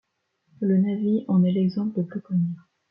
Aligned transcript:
Le 0.61 0.79
na’vi 0.79 1.25
en 1.27 1.43
est 1.43 1.51
l'exemple 1.51 1.99
le 1.99 2.05
plus 2.07 2.21
connu. 2.21 2.55